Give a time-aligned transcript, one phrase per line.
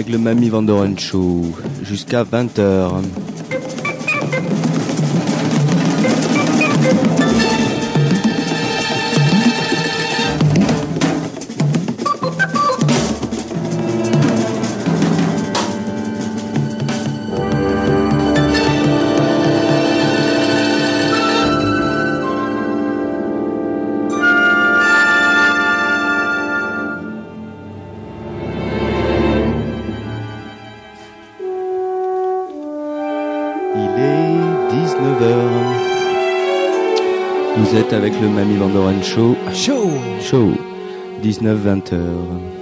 [0.00, 1.44] avec le Mami Vandoren Show
[1.82, 3.02] jusqu'à 20h.
[37.92, 39.36] avec le Mami Vandoren Show.
[39.52, 40.52] Show Show
[41.22, 42.59] 19-20 heures.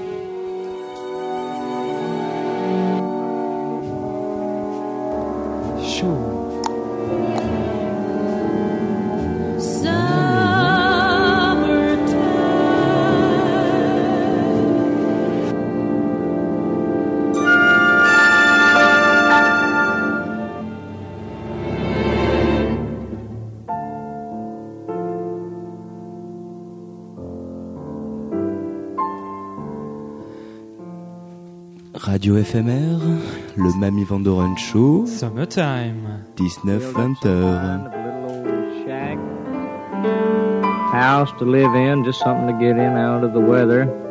[32.18, 32.98] Radio FMR,
[33.56, 35.06] le Mami Van Show.
[35.06, 36.24] Summertime.
[36.34, 37.92] 19-20h.
[40.90, 44.07] House to live in, just something to get in out of the weather.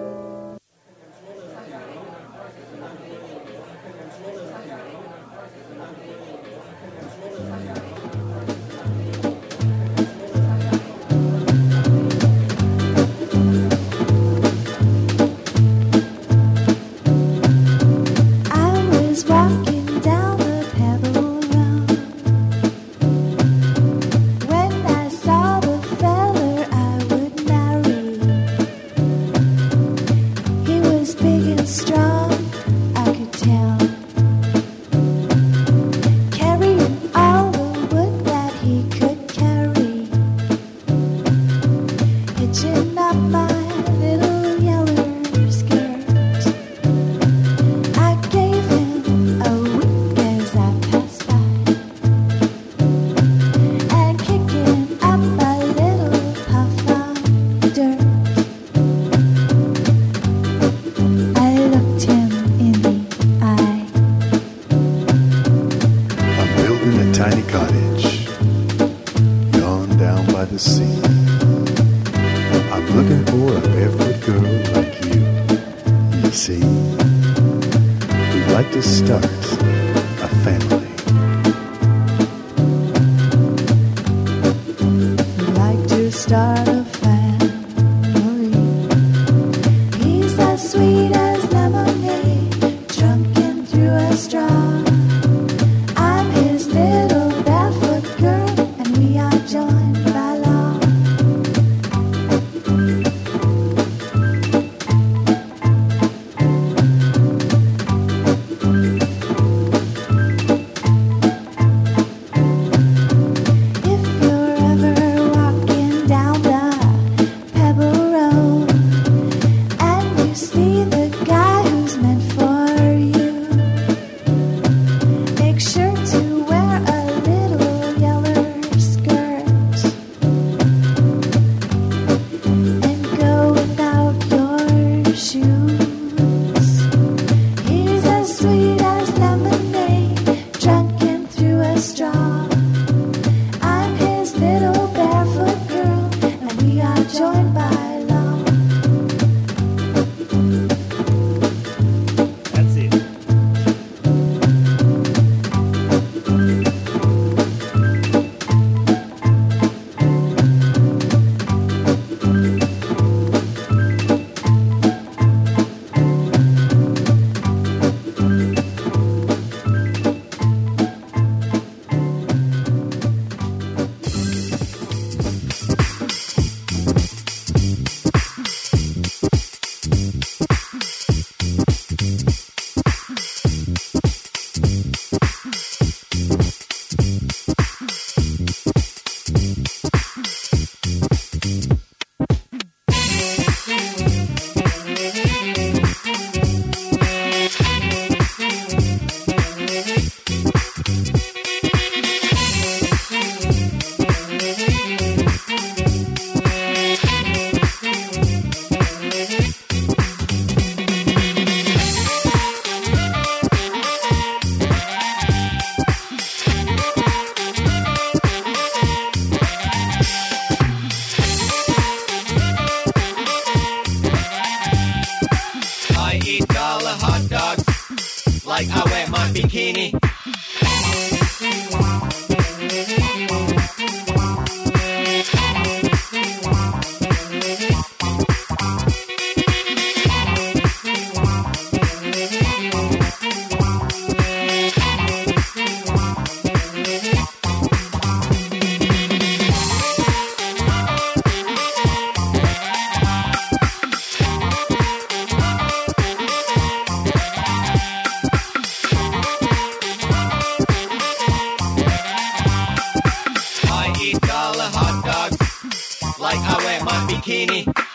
[264.07, 267.86] She's hot dogs, like I wear my bikini.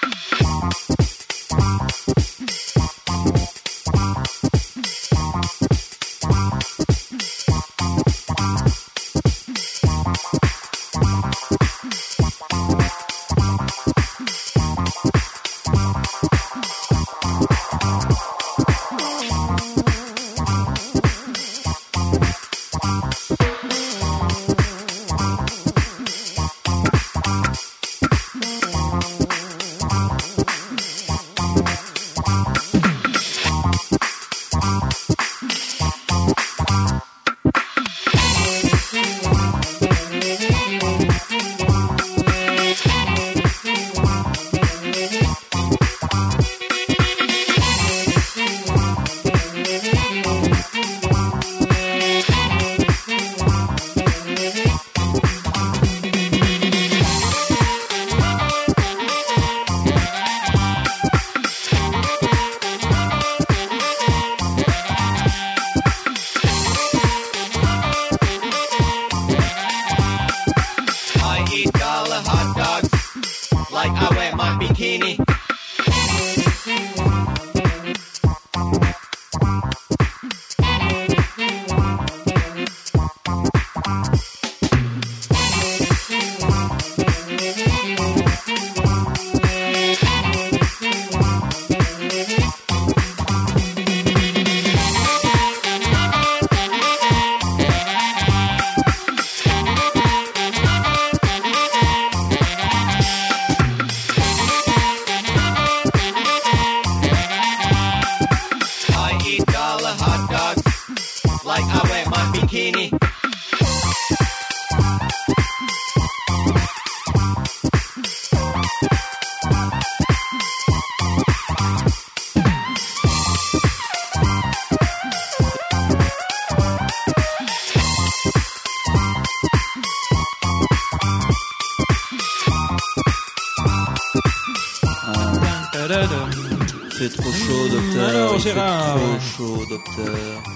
[138.43, 138.97] Gérard.
[138.97, 140.15] trop chaud, docteur.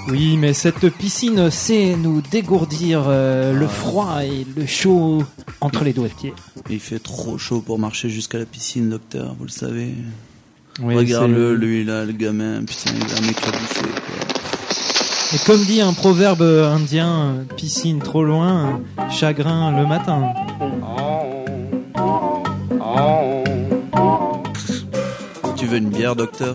[0.08, 3.68] Oui, mais cette piscine sait nous dégourdir euh, le Ah.
[3.68, 5.22] froid et le chaud
[5.60, 6.34] entre les doigts de pied.
[6.68, 9.94] Il fait trop chaud pour marcher jusqu'à la piscine, docteur, vous le savez.
[10.82, 15.34] Oui, Regarde-le, lui là, le gamin, putain, il va m'éclabousser, quoi.
[15.34, 20.32] Et comme dit un proverbe indien, piscine trop loin, chagrin le matin.
[25.56, 26.54] Tu veux une bière, docteur?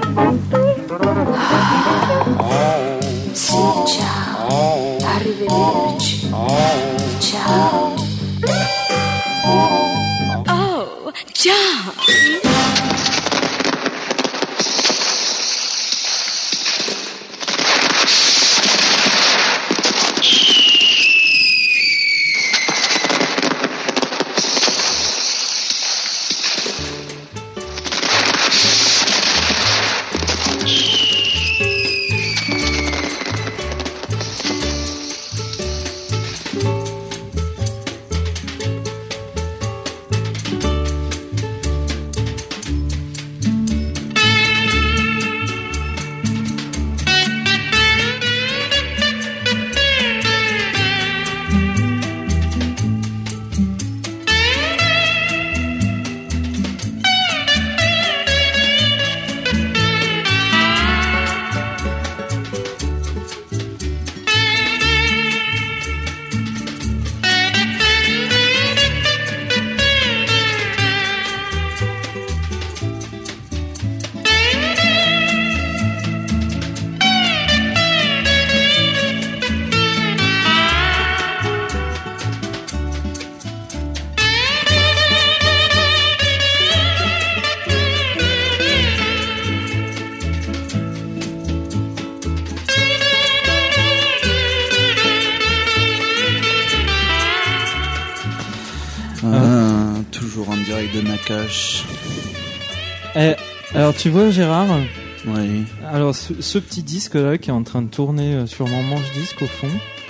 [11.33, 11.53] 嫁
[12.07, 12.90] 嗯。
[104.01, 104.67] Tu vois Gérard,
[105.27, 105.63] Oui.
[105.91, 108.81] alors ce, ce petit disque là qui est en train de tourner euh, sur mon
[108.83, 109.69] manche disque au fond.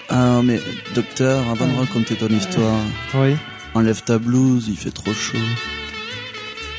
[0.09, 0.59] Ah, mais
[0.95, 2.79] docteur, avant de raconter ton histoire,
[3.15, 3.35] Oui.
[3.73, 5.37] enlève ta blouse, il fait trop chaud.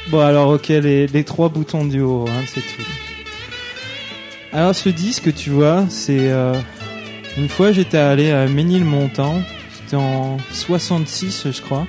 [0.08, 2.82] Bon alors ok les, les trois boutons du haut, hein, c'est tout.
[4.52, 6.54] Alors ce disque tu vois, c'est euh,
[7.38, 9.40] une fois j'étais allé à Ménilmontant,
[9.74, 11.86] c'était en 66 je crois.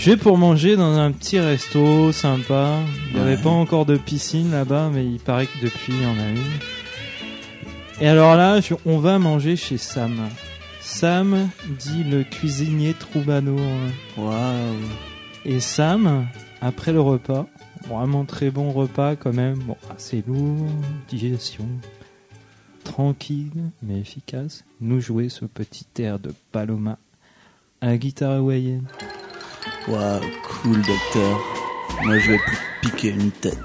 [0.00, 2.78] Je vais pour manger dans un petit resto sympa.
[3.10, 3.42] Il n'y avait Ouais.
[3.42, 6.38] pas encore de piscine là-bas, mais il paraît que depuis il y en a une.
[8.00, 10.16] Et alors là, je- on va manger chez Sam.
[10.80, 13.60] Sam dit le cuisinier troubadour.
[14.16, 14.74] Waouh.
[15.44, 16.26] Et Sam,
[16.62, 17.46] après le repas,
[17.86, 20.66] vraiment très bon repas quand même, bon, assez lourd,
[21.10, 21.66] digestion,
[22.84, 26.96] tranquille mais efficace, nous jouait ce petit air de Paloma
[27.82, 28.86] à la guitare hawaïenne.
[29.88, 31.40] Waouh, cool docteur.
[32.04, 32.40] Moi je vais
[32.82, 33.58] piquer une tête.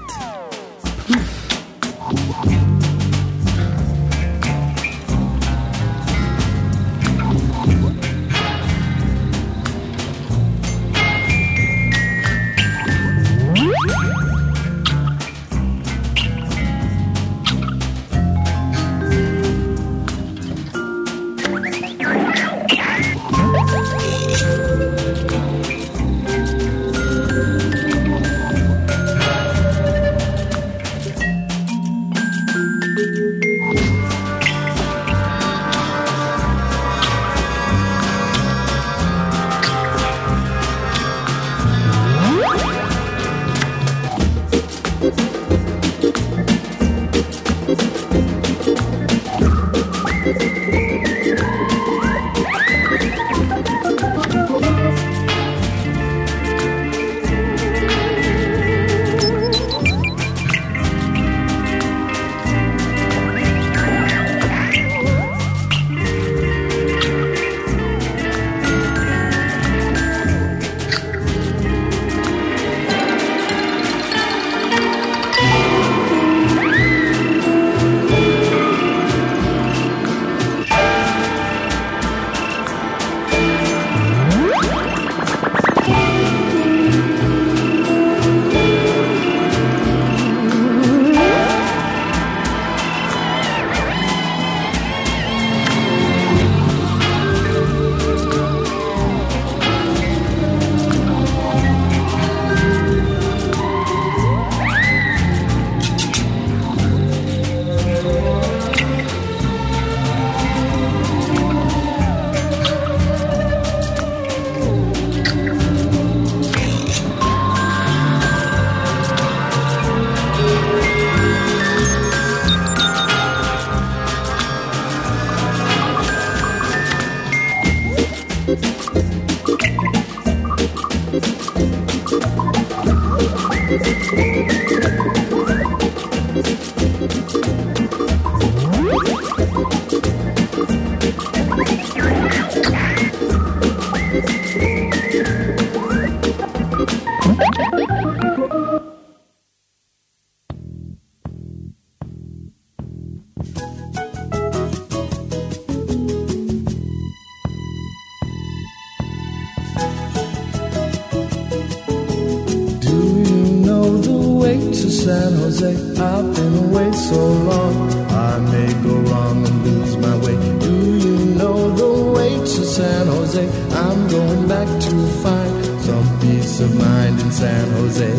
[164.72, 165.72] To San Jose?
[165.98, 167.20] I've been away so
[167.50, 167.76] long,
[168.10, 170.36] I may go wrong and lose my way.
[170.58, 170.74] Do
[171.06, 173.44] you know the way to San Jose?
[173.84, 178.12] I'm going back to find some peace of mind in San Jose.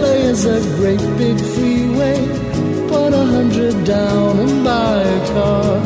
[0.00, 2.18] LA is a great big freeway.
[2.88, 5.76] Put a hundred down and buy a car.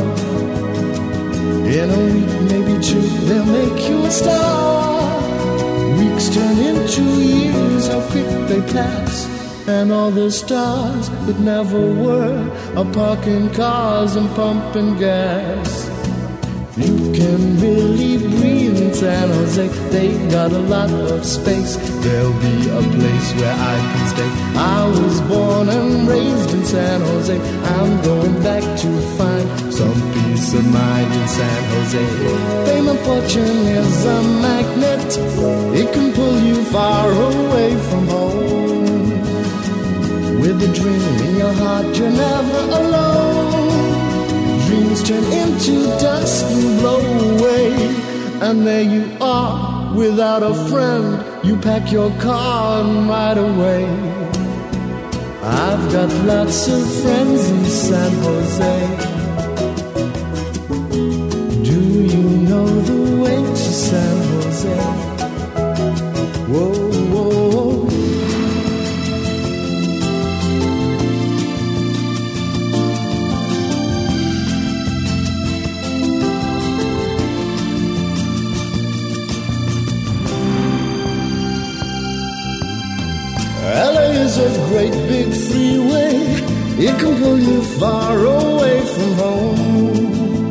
[1.78, 5.20] In a week, maybe two, they'll make you a star.
[5.98, 9.19] Weeks turn into years, how quick they pass.
[9.70, 12.40] And all the stars that never were
[12.76, 15.88] are parking cars and pumping gas.
[16.76, 19.68] You can really breathe in San Jose.
[19.94, 21.76] They've got a lot of space.
[22.02, 24.30] There'll be a place where I can stay.
[24.76, 27.38] I was born and raised in San Jose.
[27.76, 32.04] I'm going back to find some peace of mind in San Jose.
[32.66, 35.10] Fame and fortune is a magnet.
[35.80, 38.69] It can pull you far away from home.
[40.50, 44.66] With a dream in your heart, you're never alone.
[44.66, 47.72] Dreams turn into dust and blow away,
[48.42, 53.84] and there you are without a friend, you pack your car and ride away.
[55.40, 59.20] I've got lots of friends in San Jose.
[61.62, 61.80] Do
[83.70, 86.12] LA is a great big freeway.
[86.86, 90.50] It can pull you far away from home.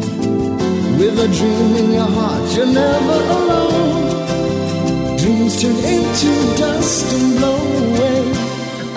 [0.97, 5.17] With a dream in your heart, you're never alone.
[5.17, 8.21] Dreams turn into dust and blow away.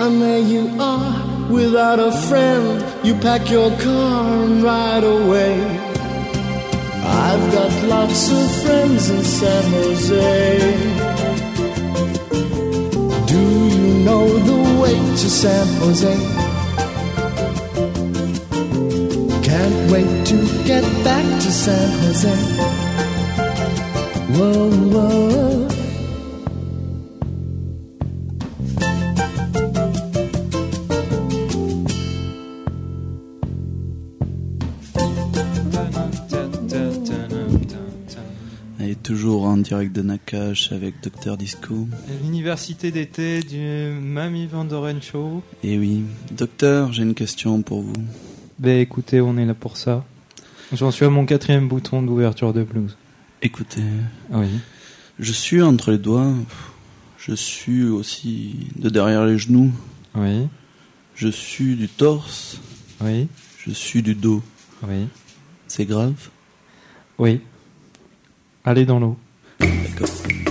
[0.02, 2.85] And there you are, without a friend.
[3.04, 5.54] You pack your car and ride away.
[7.04, 11.12] I've got lots of friends in San Jose.
[14.05, 16.15] Know the way to San Jose?
[19.49, 22.35] Can't wait to get back to San Jose.
[24.37, 25.71] Whoa, whoa.
[39.72, 41.88] Direct de Nakash avec Dr Disco.
[42.22, 45.42] L'université d'été du Mamie Van Doren Show.
[45.64, 47.94] Et oui, docteur, j'ai une question pour vous.
[48.58, 50.04] Ben écoutez, on est là pour ça.
[50.74, 52.98] J'en suis à mon quatrième bouton d'ouverture de blues.
[53.40, 53.80] Écoutez,
[54.30, 54.48] Oui.
[55.18, 56.35] je suis entre les doigts,
[57.16, 59.72] je suis aussi de derrière les genoux,
[60.14, 60.48] Oui.
[61.14, 62.61] je suis du torse,
[63.00, 63.26] Oui.
[63.64, 64.42] je suis du dos.
[64.87, 65.06] Oui.
[65.66, 66.28] C'est grave?
[67.18, 67.40] Oui.
[68.66, 69.16] Allez dans l'eau.
[70.00, 70.41] D'accord.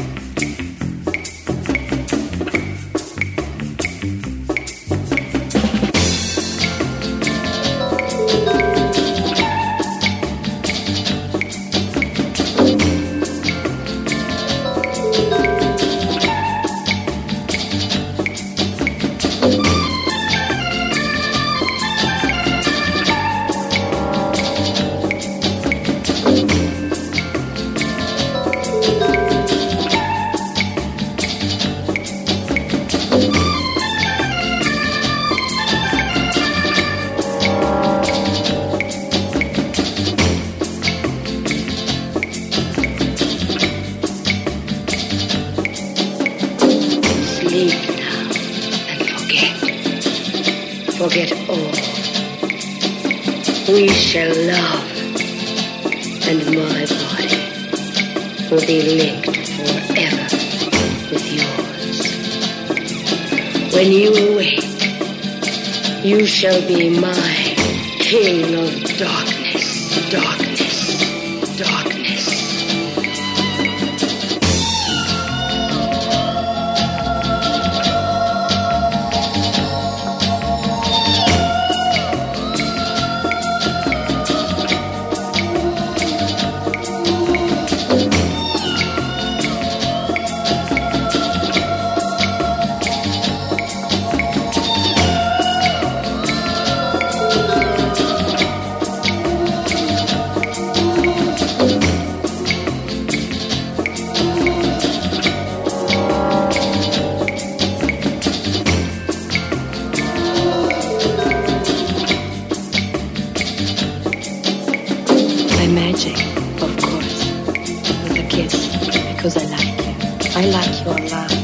[119.22, 120.32] Because I like you.
[120.36, 121.41] I like your love.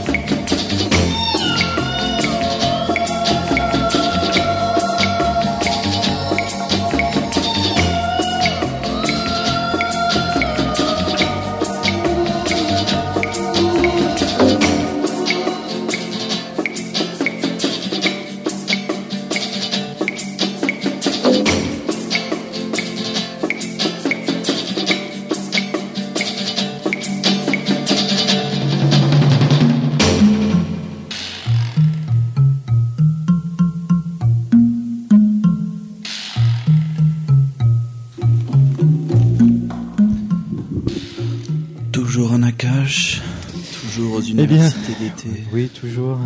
[45.53, 46.17] Oui, toujours.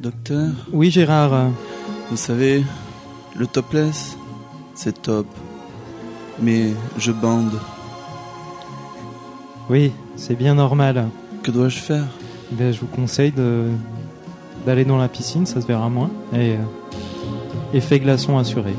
[0.00, 1.50] Docteur, Oui, Gérard.
[2.10, 2.64] vous savez,
[3.36, 4.16] le topless,
[4.74, 5.26] c'est top.
[6.40, 7.58] Mais je bande.
[9.68, 11.08] Oui, C'est bien normal.
[11.42, 12.04] Que dois-je faire?
[12.52, 13.64] Ben, je vous conseille de
[14.66, 16.10] d'aller dans la piscine, ça se verra moins.
[16.34, 16.56] Et euh,
[17.72, 18.74] effet glaçon assuré.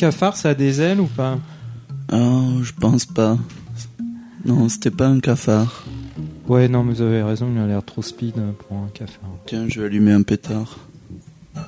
[0.00, 1.38] Cafards, ça a des ailes ou pas
[2.10, 3.36] Oh, je pense pas.
[4.46, 5.84] Non, c'était pas un cafard.
[6.48, 9.28] Ouais, non, mais vous avez raison, il a l'air trop speed pour un cafard.
[9.44, 10.78] Tiens, je vais allumer un pétard.
[11.54, 11.66] Ah,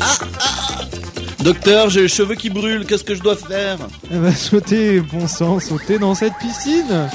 [0.00, 0.80] ah.
[1.44, 3.76] Docteur, j'ai les cheveux qui brûlent, qu'est-ce que je dois faire?
[4.10, 7.10] Elle va sauter, bon sang, sauter dans cette piscine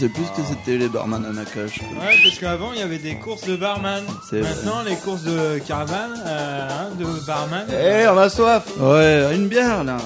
[0.00, 1.78] C'est plus que c'était les barman à Nakash.
[1.82, 4.02] Ouais, parce qu'avant il y avait des courses de barman.
[4.30, 4.48] C'est vrai.
[4.48, 7.66] Maintenant les courses de caravane, euh, hein, de barman.
[7.70, 9.98] Eh, on a soif Ouais, une bière là.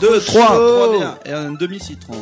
[0.00, 1.18] Deux, trois, trois bières.
[1.26, 2.14] Et un demi-citron.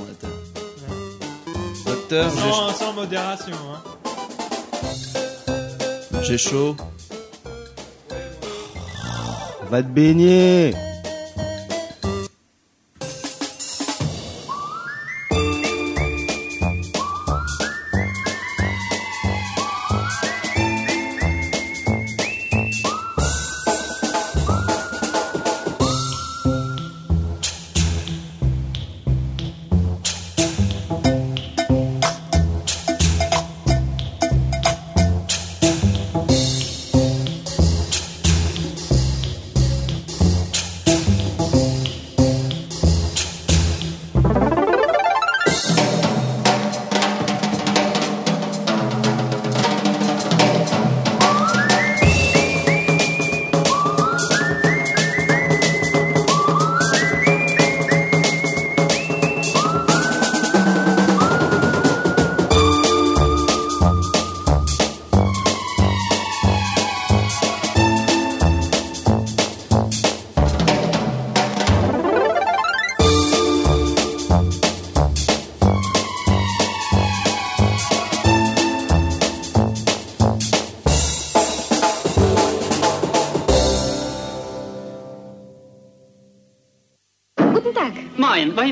[2.11, 3.55] j'ai sans, sans modération.
[3.77, 5.53] Hein.
[6.23, 6.75] j'ai chaud.
[9.71, 10.75] Va te baigner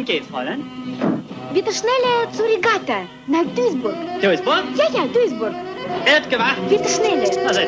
[0.09, 0.64] okay, Fräulein.
[1.53, 3.94] Wir schneller zur Regatta nach Duisburg.
[4.23, 4.64] Duisburg?
[4.77, 5.55] Ja, ja, Duisburg.
[6.07, 6.57] Elf gemacht.
[6.68, 7.47] Wir schneller.
[7.47, 7.61] Also.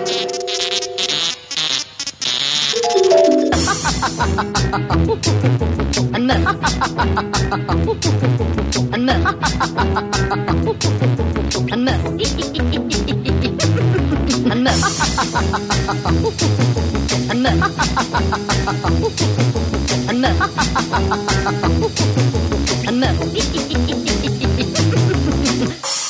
[6.12, 6.34] Anna.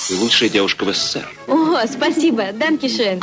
[0.08, 1.28] Вы лучшая девушка в СССР.
[1.48, 3.20] О, спасибо, данкишен.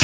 [0.00, 0.03] У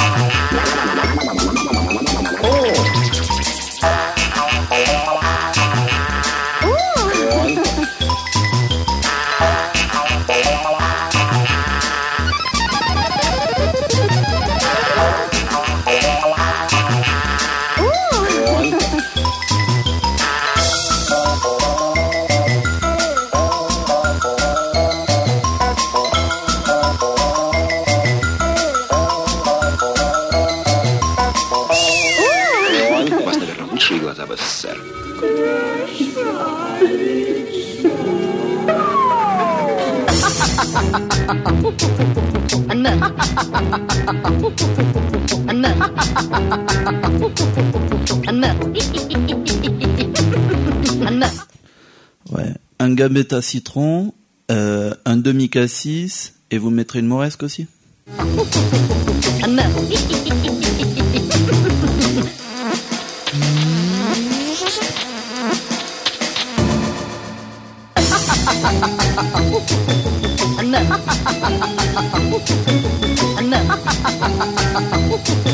[53.01, 54.13] gambetta citron,
[54.51, 57.65] euh, un demi cassis, et vous mettrez une moresque aussi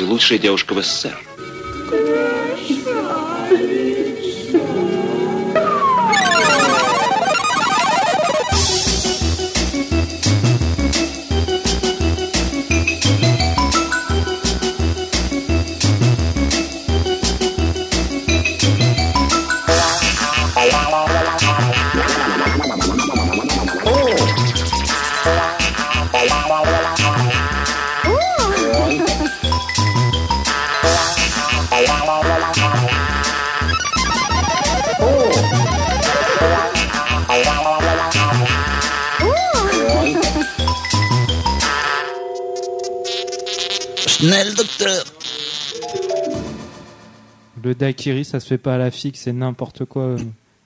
[0.00, 1.29] Лучшая девушка в СССР.
[47.62, 50.16] Le daiquiri, ça se fait pas à la fixe, c'est n'importe quoi.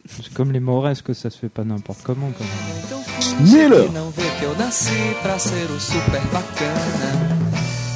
[0.08, 2.30] C'est comme les moresques, ça se fait pas n'importe comment.
[2.38, 2.94] Quand même.
[3.40, 3.86] Miller.
[4.42, 4.90] Eu nasci
[5.22, 7.10] pra ser o super bacana.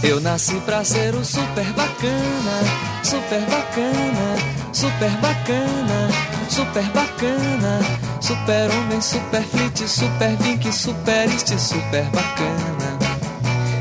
[0.02, 2.56] Eu nasci pra ser o super bacana,
[3.02, 4.36] super bacana,
[4.72, 6.08] super bacana,
[6.48, 7.80] super bacana,
[8.20, 13.07] super homem, super flit, super vink, super este, super bacana.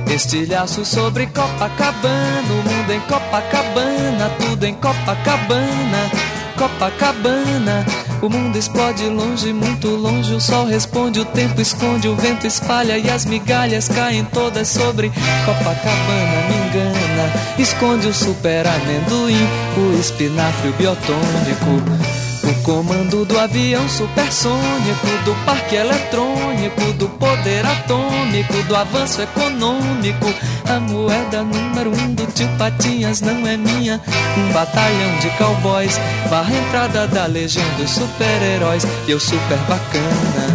[0.10, 6.12] Estilhaço sobre Copacabana, o mundo em Copacabana, tudo em Copacabana,
[6.58, 7.86] Copacabana.
[8.22, 10.34] O mundo explode longe, muito longe.
[10.34, 15.12] O sol responde, o tempo esconde, o vento espalha e as migalhas caem todas sobre
[15.46, 16.48] Copacabana.
[16.50, 22.27] Me engana, esconde o super amendoim, o espinafre, o biotônico.
[22.68, 30.26] Comando do avião supersônico, do parque eletrônico, do poder atômico, do avanço econômico.
[30.70, 34.02] A moeda número um do tio Patinhas não é minha.
[34.38, 35.98] Um batalhão de cowboys,
[36.30, 38.84] barra entrada da legião dos super-heróis.
[39.08, 40.48] Eu super bacana.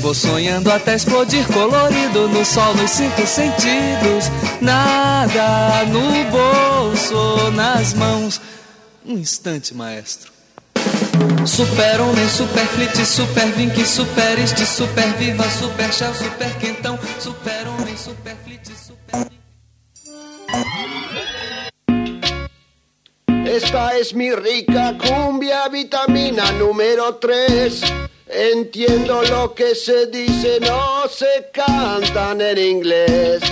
[0.00, 4.28] Vou sonhando até explodir colorido no sol nos cinco sentidos.
[4.60, 8.40] Nada no bolso, nas mãos.
[9.06, 10.37] Um instante, maestro.
[11.46, 17.66] Super homem, super flit, super vink, super este, super viva, super shell, super quentão, super
[17.68, 19.28] homem, super flit, super.
[23.46, 27.82] Esta es mi rica cumbia vitamina número 3.
[28.28, 33.42] Entiendo lo que se dice, no se cantan en inglés.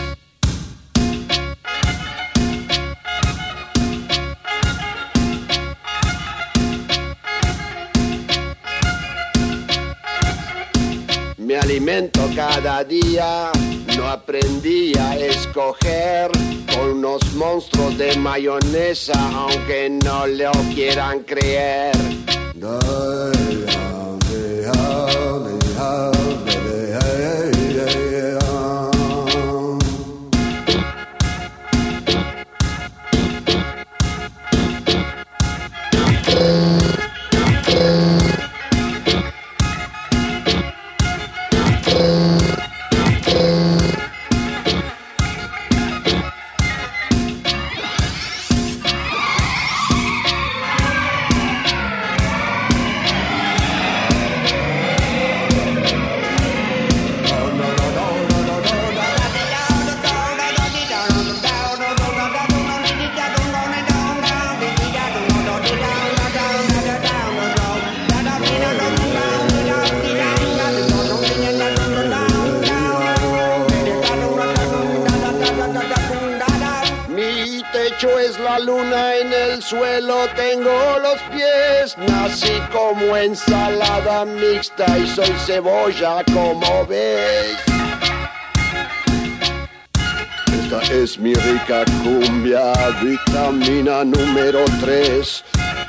[11.56, 13.50] Me alimento cada día,
[13.96, 16.30] no aprendí a escoger
[16.74, 21.96] con unos monstruos de mayonesa, aunque no lo quieran creer.
[78.58, 81.96] La luna, en el suelo tengo los pies.
[81.98, 87.56] Nací como ensalada mixta y soy cebolla como ves.
[90.52, 95.44] Esta es mi rica cumbia, vitamina número 3.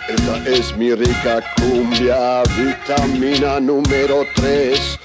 [0.09, 4.96] Esta es mi rica cumbia, vitamina número 3.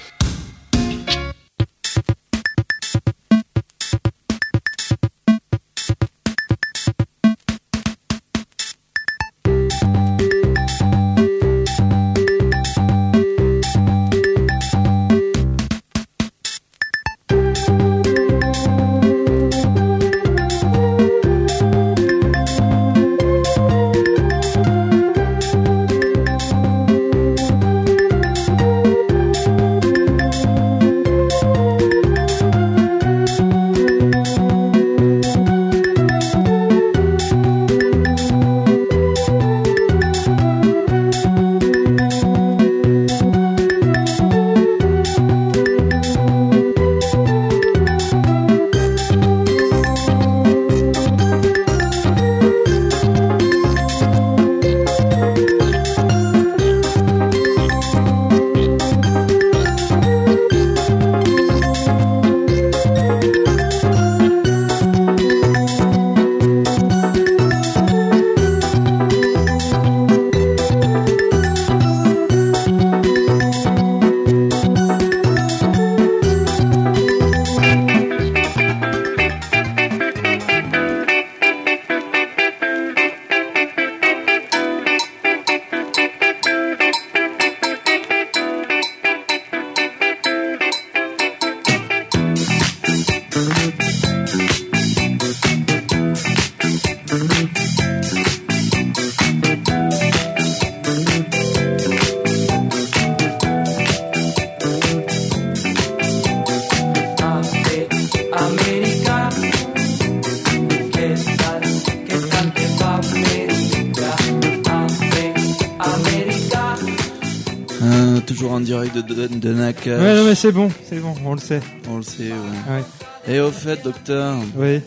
[120.43, 121.61] C'est bon, c'est bon, on le sait.
[121.89, 122.75] On le sait, ouais.
[122.75, 123.33] Ouais.
[123.33, 124.81] Et au fait, docteur, Oui.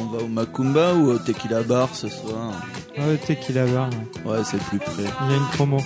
[0.00, 2.52] on va au Macumba ou au Tequila Bar ce soir?
[2.96, 3.90] Ouais, tequila bar.
[4.24, 4.30] ouais.
[4.30, 4.92] Ouais, c'est plus près.
[5.24, 5.78] Il y a une promo.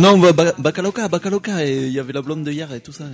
[0.00, 2.50] Ah non, on va à Ba- Bacaloca, Bacaloca, et il y avait la blonde de
[2.50, 3.04] hier et tout ça.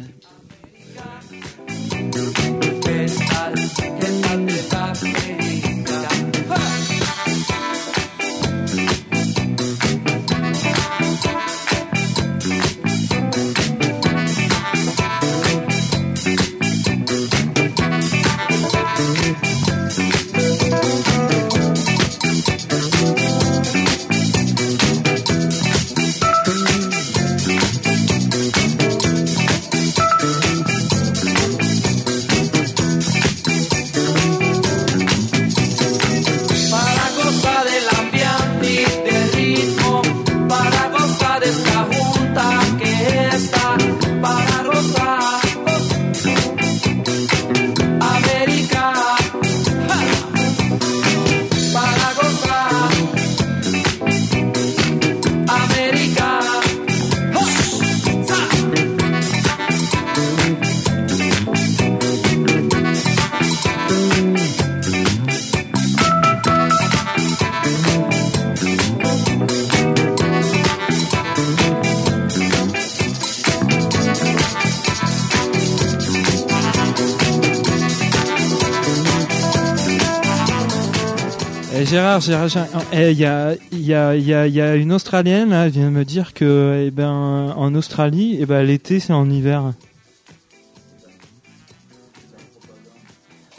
[82.18, 88.38] Il y a, une Australienne là, vient de me dire que, eh ben, en Australie,
[88.40, 89.72] eh ben, l'été c'est en hiver.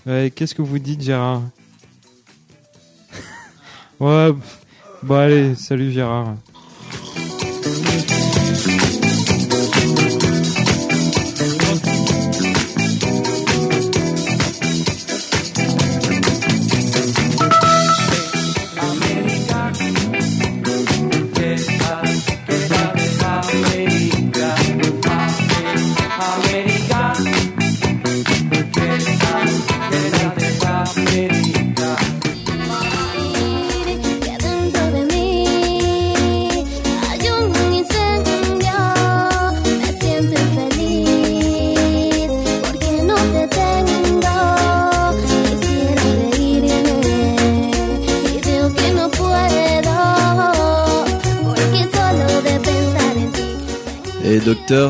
[0.05, 1.43] Qu'est-ce que vous dites, Gérard?
[3.99, 4.31] Ouais,
[5.03, 6.35] bon allez, salut Gérard.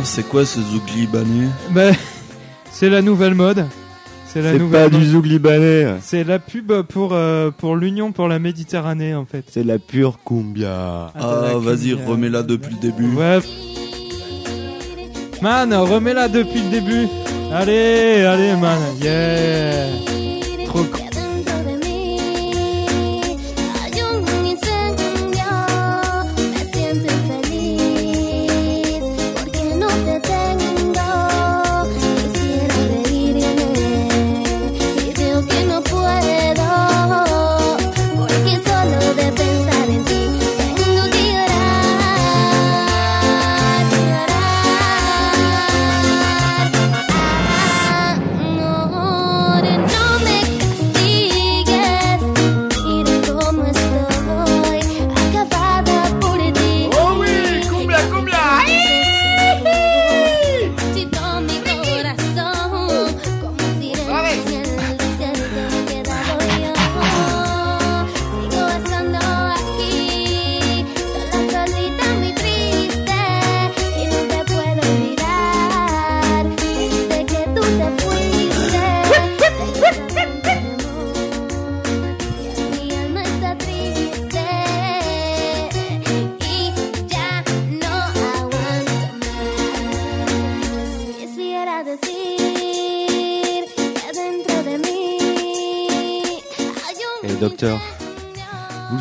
[0.03, 1.49] C'est quoi ce zouk libanais?
[1.69, 1.93] Ben,
[2.71, 3.67] c'est la nouvelle mode.
[4.25, 5.85] C'est la C'est nouvelle pas du zouk libanais.
[6.01, 9.45] C'est la pub pour euh, pour l'Union pour la Méditerranée en fait.
[9.51, 11.11] C'est la pure cumbia.
[11.13, 13.13] Ah, vas-y, remets-la depuis le début.
[13.13, 13.39] Ouais.
[15.43, 17.07] Man, remets-la depuis le début.
[17.53, 18.79] Allez, allez, man.
[18.99, 19.89] Yeah.
[20.65, 21.06] Trop cool.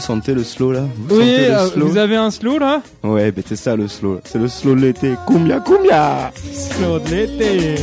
[0.07, 2.81] Sentez le slow là Vous Oui, sentez le euh, slow vous avez un slow là
[3.03, 4.21] Ouais, mais c'est ça le slow.
[4.25, 5.15] C'est le slow de l'été.
[5.27, 7.75] Cumbia, cumbia Slow de l'été.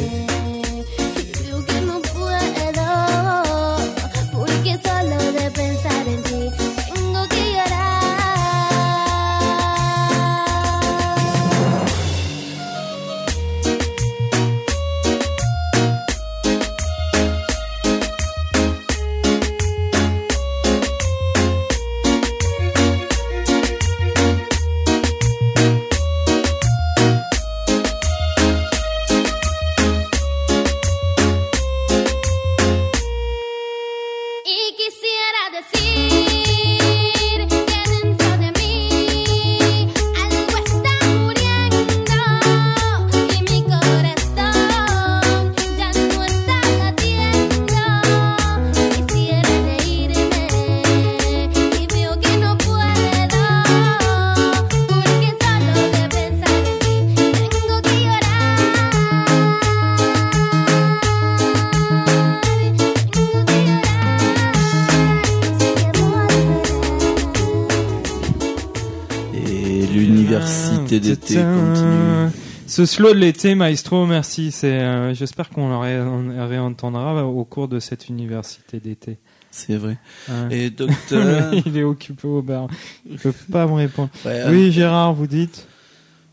[69.53, 72.31] Et l'université d'été continue.
[72.65, 74.51] Ce slow de l'été, Maestro, merci.
[74.51, 79.17] C'est, euh, j'espère qu'on le ré- réentendra au cours de cette université d'été.
[79.51, 79.97] C'est vrai.
[80.29, 80.57] Ouais.
[80.57, 82.67] Et docteur Il est occupé au bar.
[83.09, 84.09] Il peut pas me répondre.
[84.25, 85.67] Ouais, oui, euh, Gérard, vous dites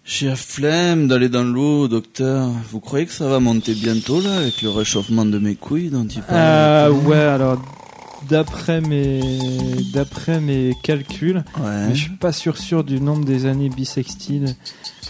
[0.05, 2.49] J'ai la flemme d'aller dans l'eau, docteur.
[2.71, 6.07] Vous croyez que ça va monter bientôt, là, avec le réchauffement de mes couilles dont
[6.07, 7.61] il parle Euh, ouais, alors
[8.31, 9.21] d'après mes
[9.93, 11.87] d'après mes calculs, Ouais.
[11.89, 14.55] mais je suis pas sûr sûr du nombre des années bissextiles.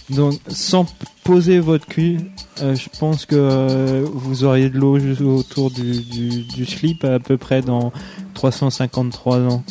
[0.09, 0.85] Donc sans
[1.23, 2.19] poser votre cul,
[2.61, 7.03] euh, je pense que euh, vous auriez de l'eau juste autour du, du, du slip
[7.05, 7.93] à peu près dans
[8.33, 9.63] 353 ans.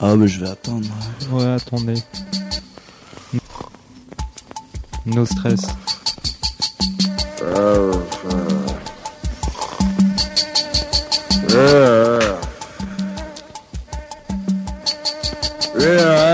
[0.00, 0.86] Ah, mais je vais attendre.
[1.32, 1.94] Ouais, attendez.
[5.06, 5.62] No stress.
[7.40, 7.90] Ouais,
[11.48, 12.18] bah,
[15.78, 16.26] Yeah.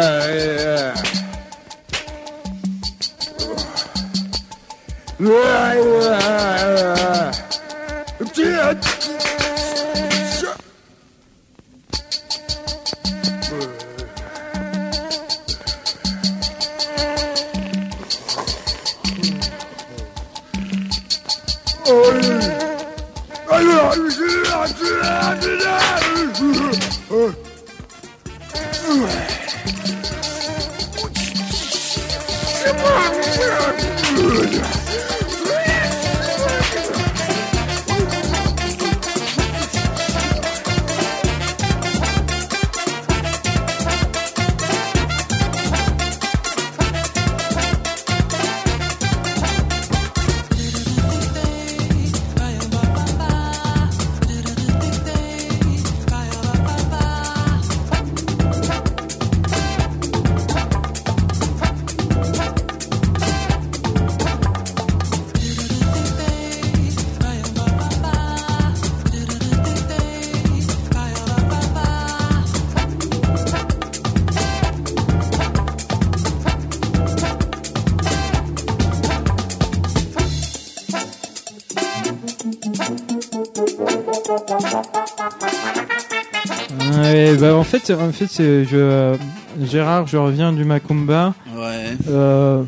[87.85, 89.17] Fait, en fait, c'est- je,
[89.63, 91.35] Gérard, je reviens du Macumba.
[91.57, 91.97] Ouais.
[92.09, 92.63] Euh,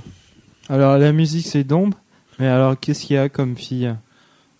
[0.68, 1.98] alors la musique c'est d'ombre,
[2.38, 3.94] mais alors qu'est-ce qu'il y a comme fille?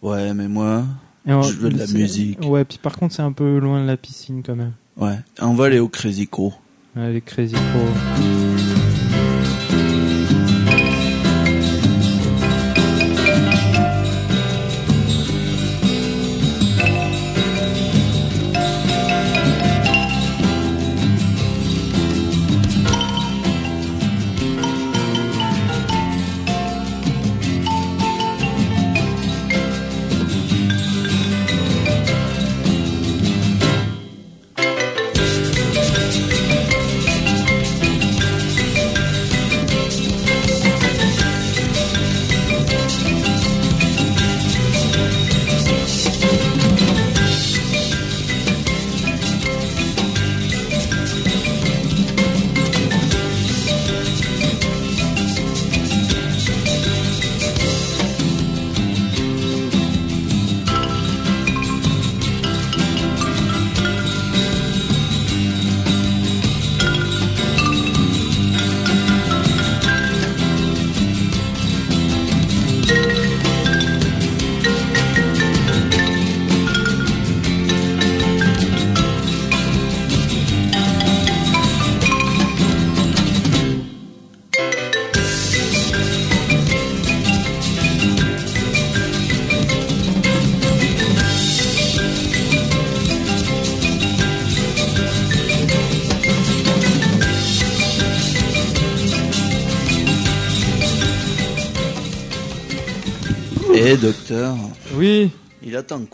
[0.03, 0.85] Ouais, mais moi,
[1.27, 2.39] on- je veux de la musique.
[2.45, 4.73] Ouais, puis par contre c'est un peu loin de la piscine quand même.
[4.97, 5.19] Ouais.
[5.41, 6.53] On va aller au Crazy Crow.
[6.97, 8.54] Ouais, les Crazy Crow.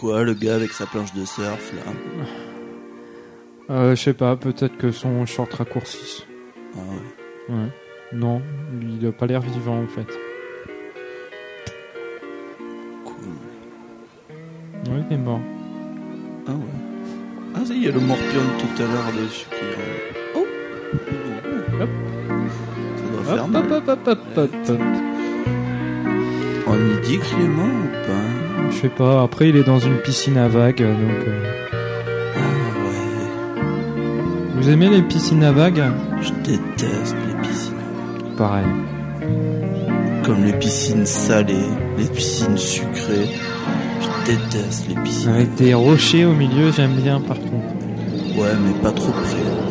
[0.01, 1.92] Quoi, le gars avec sa planche de surf, là
[3.68, 6.24] Euh, je sais pas, peut-être que son short raccourcisse.
[6.74, 7.55] Ah ouais.
[7.55, 7.68] Ouais.
[8.14, 8.40] Non,
[8.80, 10.09] il a pas l'air vivant en fait.
[14.88, 15.40] Ouais, il est mort.
[16.46, 16.59] Ah ouais.
[17.55, 19.66] Ah, si, il y a le morpion de tout à l'heure dessus qui.
[20.34, 20.46] Oh
[21.80, 21.88] Hop.
[22.96, 23.72] Ça doit Hop, faire hop, mal.
[23.72, 24.80] hop, hop, hop, hop, hop.
[26.66, 28.29] On y dit qu'il est mort ou pas
[28.70, 31.26] Je sais pas, après il est dans une piscine à vagues, donc...
[31.26, 31.42] euh,
[32.36, 32.40] Ah
[34.56, 35.82] Vous aimez les piscines à vagues?
[36.22, 37.74] Je déteste les piscines.
[38.36, 38.64] Pareil.
[40.24, 41.68] Comme les piscines salées,
[41.98, 43.28] les piscines sucrées.
[44.00, 45.30] Je déteste les piscines.
[45.30, 47.74] Avec des rochers au milieu, j'aime bien par contre.
[48.38, 49.69] Ouais, mais pas trop près.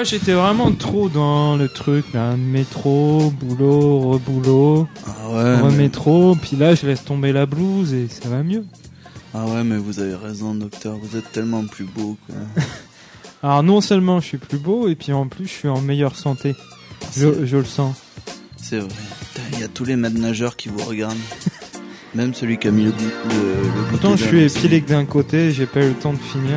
[0.00, 2.34] Moi, j'étais vraiment trop dans le truc, là.
[2.34, 5.72] Métro, boulot, reboulot, Ah ouais.
[5.76, 5.90] mais-.
[6.40, 8.64] Puis là, je laisse tomber la blouse et ça va mieux.
[9.34, 10.96] Ah ouais, mais vous avez raison, docteur.
[10.96, 12.34] Vous êtes tellement plus beau, quoi.
[13.42, 16.16] Alors, non seulement je suis plus beau, et puis en plus, je suis en meilleure
[16.16, 16.56] santé.
[17.14, 17.94] Je, je le sens.
[18.56, 18.88] C'est vrai.
[19.52, 21.18] Il y a tous les maîtres nageurs qui vous regardent.
[22.14, 25.52] Même celui qui a mis le, le, le Pourtant, je suis épilé que d'un côté,
[25.52, 26.56] j'ai pas eu le temps de finir.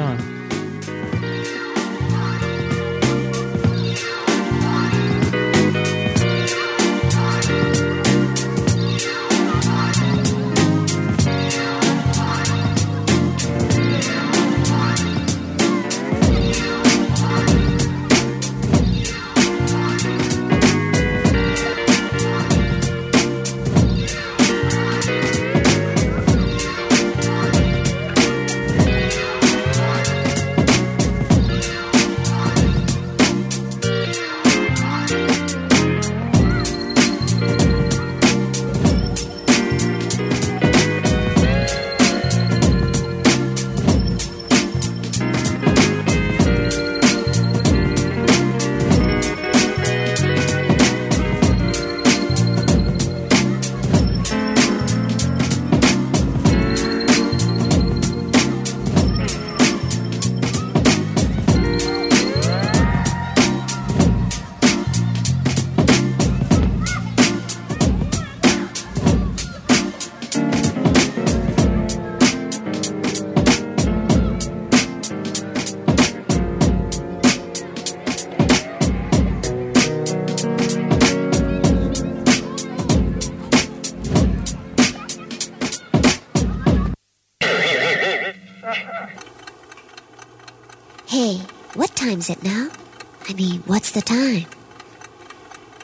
[93.93, 94.45] The time?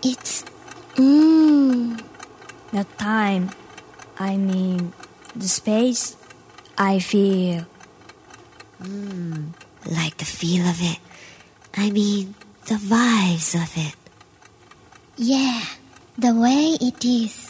[0.03, 0.43] It's
[0.95, 2.01] Mmm.
[2.72, 3.51] the time.
[4.18, 4.93] I mean,
[5.36, 6.16] the space.
[6.78, 7.66] I feel.
[8.82, 9.53] Mmm.
[9.86, 10.99] Like the feel of it.
[11.76, 12.36] I mean,
[12.66, 13.95] the vibes of it.
[15.18, 15.62] Yeah,
[16.18, 17.49] the way it is.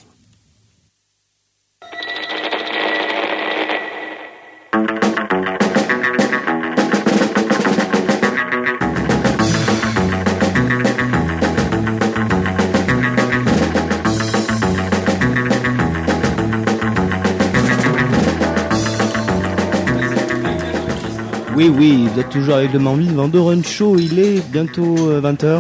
[21.59, 23.97] Oui, oui, vous êtes toujours avec le Mamie Run Show.
[23.99, 25.59] Il est bientôt 20h.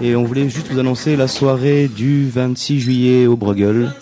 [0.00, 3.92] Et on voulait juste vous annoncer la soirée du 26 juillet au Bruegel.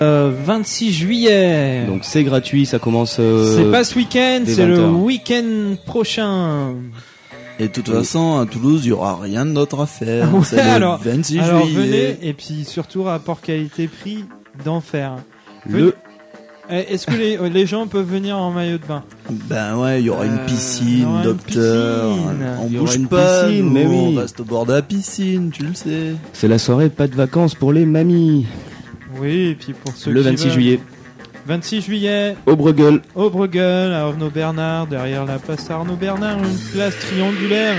[0.00, 1.84] Euh, 26 juillet.
[1.86, 3.18] Donc c'est gratuit, ça commence.
[3.20, 4.94] euh, c'est pas ce week-end, c'est le 20h.
[5.02, 6.74] week-end prochain.
[7.58, 10.32] Et de toute façon, à Toulouse, il y aura rien d'autre à faire.
[10.34, 11.80] Ouais, C'est le alors, 26 alors juillet.
[12.16, 14.24] venez et puis surtout rapport qualité-prix
[14.64, 15.16] d'enfer.
[15.68, 15.92] Le- Venez-
[16.70, 19.02] Est-ce que les, les gens peuvent venir en maillot de bain?
[19.30, 22.14] Ben ouais, il y aura une Euh, piscine, aura une docteur.
[22.14, 22.46] piscine.
[22.62, 23.96] On bouge une pas, piscine, nous, mais oui.
[24.16, 26.14] on reste au bord de la piscine, tu le sais.
[26.32, 28.46] C'est la soirée pas de vacances pour les mamies.
[29.18, 30.52] Oui, et puis pour ceux Le qui 26 veulent.
[30.54, 30.80] juillet
[31.46, 33.00] 26 juillet, au Bruegel.
[33.16, 37.76] au Bruegel, à Arnaud Bernard, derrière la place Arnaud Bernard, une place triangulaire.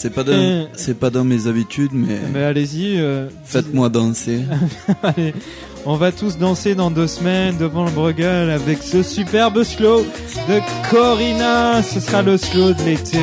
[0.00, 0.64] C'est pas dans, Euh.
[0.74, 2.98] c'est pas dans mes habitudes, mais Mais allez-y.
[2.98, 4.40] euh, faites-moi danser.
[5.02, 5.34] Allez,
[5.84, 10.00] on va tous danser dans deux semaines devant le Bruegel avec ce superbe slow
[10.48, 11.82] de Corina.
[11.82, 13.18] Ce sera le slow de l'été.